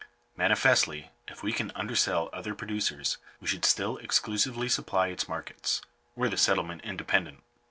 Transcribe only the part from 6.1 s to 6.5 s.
were the